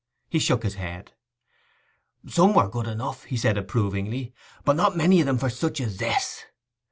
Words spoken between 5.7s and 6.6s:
as this.